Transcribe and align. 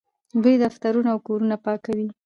دوی 0.43 0.55
دفترونه 0.65 1.09
او 1.13 1.19
کورونه 1.27 1.55
پاکوي. 1.65 2.07